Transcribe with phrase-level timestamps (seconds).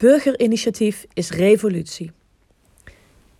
[0.00, 2.12] Burgerinitiatief is revolutie.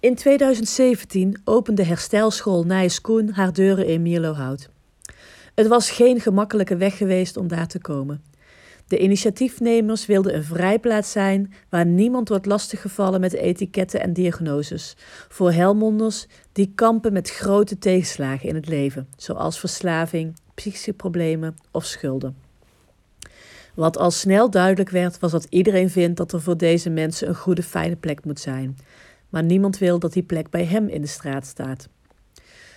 [0.00, 4.68] In 2017 opende herstelschool Nijs Koen haar deuren in Mierlohout.
[5.54, 8.22] Het was geen gemakkelijke weg geweest om daar te komen.
[8.86, 14.96] De initiatiefnemers wilden een vrijplaats zijn waar niemand wordt lastiggevallen met etiketten en diagnoses.
[15.28, 21.84] Voor Helmonders die kampen met grote tegenslagen in het leven, zoals verslaving, psychische problemen of
[21.84, 22.49] schulden.
[23.74, 27.34] Wat al snel duidelijk werd, was dat iedereen vindt dat er voor deze mensen een
[27.34, 28.78] goede, fijne plek moet zijn.
[29.28, 31.88] Maar niemand wil dat die plek bij hem in de straat staat.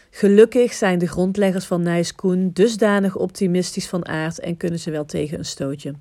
[0.10, 5.06] Gelukkig zijn de grondleggers van Nijs Koen dusdanig optimistisch van aard en kunnen ze wel
[5.06, 5.94] tegen een stootje.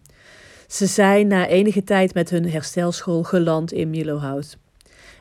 [0.67, 4.57] Ze zijn na enige tijd met hun herstelschool geland in Milohout.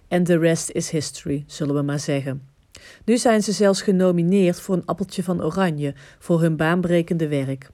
[0.07, 2.47] En the rest is history, zullen we maar zeggen.
[3.05, 7.69] Nu zijn ze zelfs genomineerd voor een appeltje van oranje voor hun baanbrekende werk.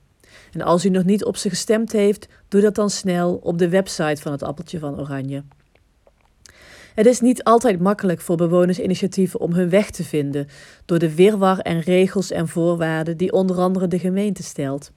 [0.52, 3.70] En als u nog niet op ze gestemd heeft, doe dat dan snel op de
[3.70, 5.44] website van het Appeltje van Oranje.
[6.95, 10.48] Het is niet altijd makkelijk voor bewonersinitiatieven om hun weg te vinden
[10.86, 14.92] door de wirwar en regels en voorwaarden die onder andere de gemeente stelt.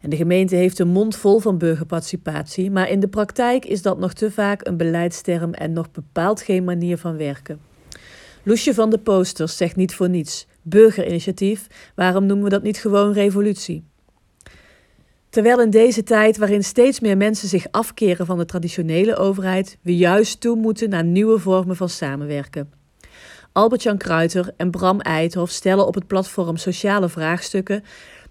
[0.00, 3.98] En de gemeente heeft een mond vol van burgerparticipatie, maar in de praktijk is dat
[3.98, 7.60] nog te vaak een beleidsterm en nog bepaald geen manier van werken.
[8.42, 13.12] Loesje van de posters zegt niet voor niets: burgerinitiatief, waarom noemen we dat niet gewoon
[13.12, 13.84] revolutie?
[15.32, 19.96] Terwijl in deze tijd waarin steeds meer mensen zich afkeren van de traditionele overheid, we
[19.96, 22.72] juist toe moeten naar nieuwe vormen van samenwerken.
[23.52, 27.84] Albert-Jan Kruiter en Bram Eidhoff stellen op het platform Sociale Vraagstukken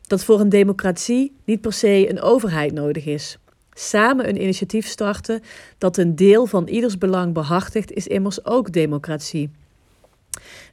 [0.07, 3.37] dat voor een democratie niet per se een overheid nodig is.
[3.73, 5.41] Samen een initiatief starten
[5.77, 9.51] dat een deel van ieders belang behartigt, is immers ook democratie.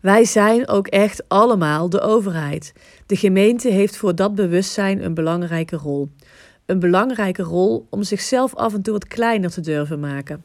[0.01, 2.73] Wij zijn ook echt allemaal de overheid.
[3.07, 6.09] De gemeente heeft voor dat bewustzijn een belangrijke rol.
[6.67, 10.45] Een belangrijke rol om zichzelf af en toe wat kleiner te durven maken.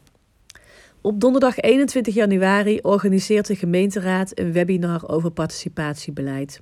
[1.02, 6.62] Op donderdag 21 januari organiseert de gemeenteraad een webinar over participatiebeleid.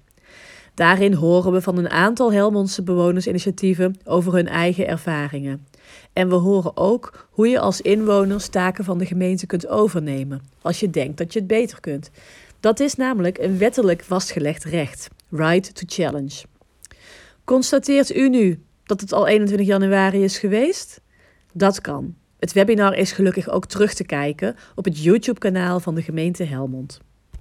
[0.73, 5.65] Daarin horen we van een aantal Helmondse bewonersinitiatieven over hun eigen ervaringen.
[6.13, 10.79] En we horen ook hoe je als inwoner taken van de gemeente kunt overnemen, als
[10.79, 12.11] je denkt dat je het beter kunt.
[12.61, 16.43] Dat is namelijk een wettelijk vastgelegd recht, right to challenge.
[17.43, 21.01] Constateert u nu dat het al 21 januari is geweest?
[21.53, 22.15] Dat kan.
[22.39, 26.99] Het webinar is gelukkig ook terug te kijken op het YouTube-kanaal van de gemeente Helmond.